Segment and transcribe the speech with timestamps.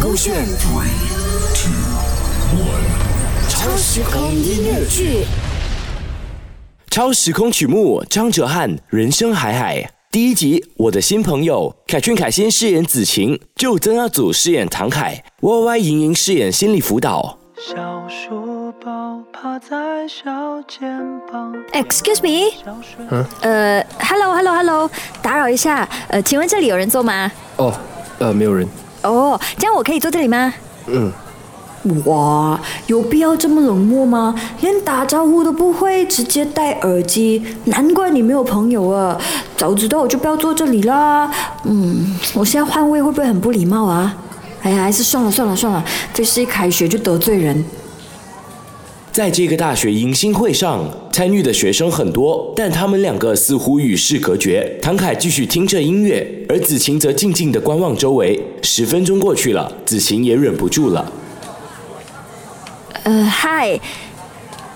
[0.00, 0.34] 勾选
[3.48, 5.24] 超时空音乐剧，
[6.90, 17.38] 超时空曲目张哲瀚《人生海海》第一集，我的新朋友凯俊凯欣饰演子晴，就曾阿祖饰演唐凯，Y Y 莹莹饰演心理辅导。
[17.56, 17.74] 小
[18.08, 21.00] 书包趴在小肩
[21.32, 21.54] 膀。
[21.72, 22.52] Excuse me，
[23.40, 24.90] 呃，Hello，Hello，Hello，
[25.22, 27.30] 打扰一下，呃，请问这里有人坐吗？
[27.56, 27.72] 哦，
[28.24, 28.66] 呃，没有人。
[29.02, 30.54] 哦，这样我可以坐这里吗？
[30.86, 31.12] 嗯，
[32.06, 34.34] 哇，有必要这么冷漠吗？
[34.62, 39.20] 连打招呼都不会，直接戴耳机，难怪你没有朋友啊！
[39.58, 41.30] 早知道我就不要坐这里啦。
[41.64, 44.16] 嗯，我现在换位会不会很不礼貌啊？
[44.62, 45.84] 哎呀，还是算了算了算了，
[46.14, 47.62] 这是一开学就得罪人。
[49.14, 54.76] 在这个大学迎新会上，参与的学生很多，但他们两个似乎与世隔绝。
[54.82, 58.44] 唐凯继续听着音乐，而子晴则静静地观望周围。
[58.62, 61.12] 十分钟过去了，子晴也忍不住了。
[63.04, 63.78] 呃，嗨，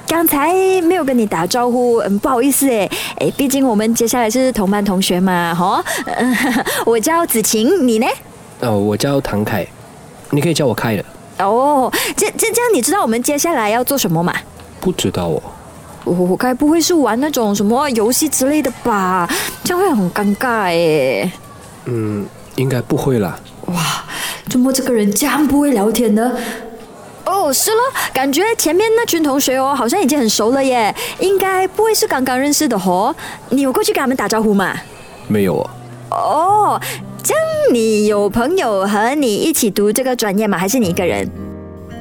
[0.06, 6.33] 刚才没有跟你打招呼，嗯，不好意思哎，哎，毕竟我们接下来是同班同学嘛，哈、呃，
[6.86, 8.06] 我叫子晴，你呢？
[8.61, 9.67] 哦，我叫唐凯，
[10.30, 11.05] 你可以叫我凯的。
[11.39, 14.34] 哦，这这这样，你知道我们接下来要做什么吗？
[14.81, 15.42] 不知道哦。
[16.05, 19.28] 我我该不会是玩那种什么游戏之类的吧？
[19.62, 21.30] 这样会很尴尬耶。
[21.84, 23.39] 嗯，应该不会啦。
[23.67, 24.05] 哇，
[24.48, 26.33] 怎么这个人这样不会聊天呢？
[27.27, 27.83] 哦，是咯，
[28.14, 33.14] 感觉前面那群同学哦，好像已经很熟了耶，应该不会是刚刚认识的哦。
[33.50, 34.75] 你有过去跟他们打招呼吗？
[35.27, 35.70] 没有哦。
[36.11, 36.80] 哦，
[37.72, 40.56] 你有朋友和你一起读这个专业吗？
[40.56, 41.28] 还是你一个人？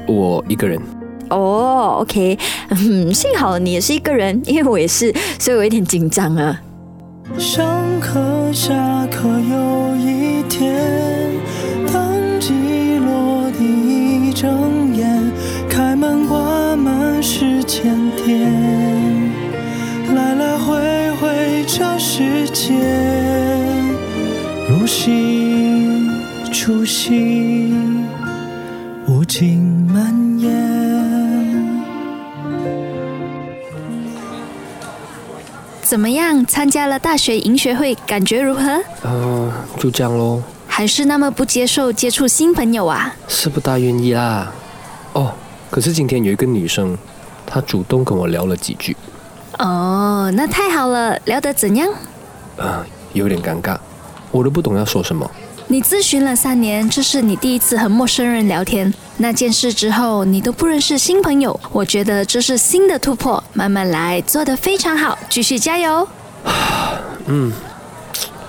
[0.06, 0.80] 我一个人。
[1.28, 2.38] 哦，OK，
[2.70, 6.58] 嗯，幸好你也是一个人，因为我也是，所以我有点紧张啊。
[7.36, 7.66] 上
[8.00, 8.18] 课
[8.52, 11.34] 下课有一天，
[11.92, 13.62] 当机落地
[14.28, 15.30] 一睁眼，
[15.68, 18.50] 开门关门是检点，
[20.14, 22.72] 来来回回这世界，
[24.70, 25.57] 如戏
[26.50, 27.74] 出戏，
[29.06, 29.60] 无尽
[29.92, 30.50] 蔓延。
[35.82, 36.44] 怎么样？
[36.46, 38.80] 参加了大学迎学会，感觉如何？
[39.02, 43.14] 呃，就这样喽，还是那么不接受接触新朋友啊？
[43.28, 44.52] 是不大愿意啦。
[45.12, 45.32] 哦，
[45.70, 46.96] 可是今天有一个女生，
[47.46, 48.96] 她主动跟我聊了几句，
[49.58, 51.88] 哦，那太好了，聊得怎样？
[52.56, 53.78] 啊、有点尴尬，
[54.30, 55.30] 我都不懂要说什么。
[55.70, 58.92] 你咨询了三年，这是你第一次和陌生人聊天。
[59.18, 66.08] 那件事之后，你都不认识新朋友，我觉得这是新的突破，慢慢来，做得非常好，继续加油。
[67.26, 67.52] 嗯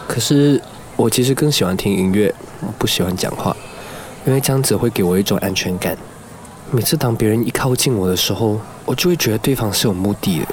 [0.08, 0.62] 可是
[0.96, 2.34] 我其实更喜欢听音乐，
[2.78, 3.54] 不喜欢讲话，
[4.26, 5.98] 因为这样子会给我一种安全感。
[6.72, 10.46] 每次当别人一靠近我的时候，我就会觉得对方是有目的的，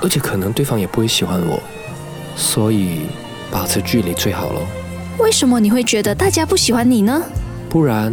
[0.00, 1.60] 而且可能对方也不会喜欢我，
[2.36, 3.00] 所以
[3.50, 4.62] 保持距离最好咯。
[5.18, 7.22] 为什么你会觉得大家不喜欢你呢？
[7.68, 8.12] 不然，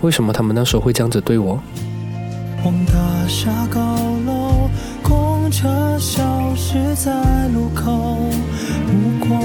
[0.00, 1.60] 为什么他们那时候会这样子对我？
[2.62, 2.92] 黄大
[3.28, 3.80] 厦高
[4.26, 4.68] 楼，
[5.02, 7.12] 公车消失在
[7.48, 7.90] 路口，
[8.86, 9.40] 目光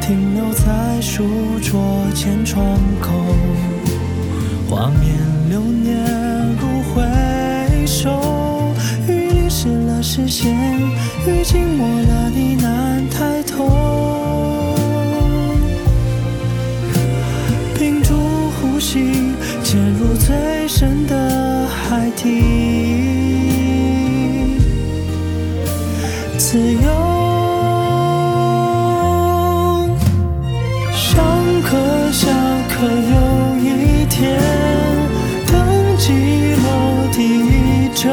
[0.00, 1.24] 停留在书
[1.62, 1.80] 桌
[2.14, 3.12] 前窗口，
[4.68, 5.14] 画面
[5.48, 8.10] 流年如回首，
[9.08, 10.54] 雨淋湿了视线，
[11.26, 13.02] 雨浸没了你难
[20.78, 22.40] 深的海底，
[26.38, 26.88] 自由。
[30.94, 31.16] 上
[31.62, 31.76] 课
[32.12, 32.28] 下
[32.68, 34.38] 课有一天，
[35.50, 35.58] 等
[35.98, 36.12] 机
[36.62, 36.68] 落
[37.12, 38.06] 地一整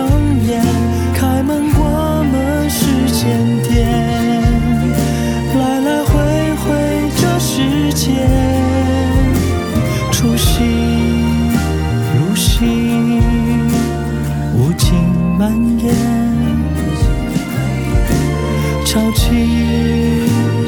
[18.96, 19.28] 潮起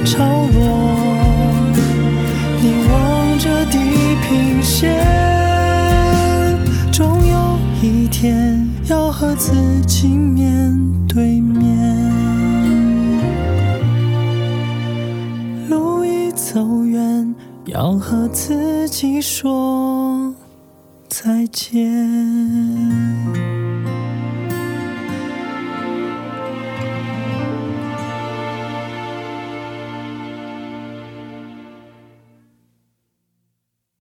[0.03, 0.19] 潮
[0.53, 0.59] 落，
[2.61, 3.79] 你望着地
[4.21, 4.93] 平线，
[6.91, 9.53] 终有一天要和自
[9.87, 10.77] 己面
[11.07, 11.63] 对面。
[15.69, 17.33] 路已走远，
[17.67, 20.35] 要和自己说
[21.07, 21.77] 再见。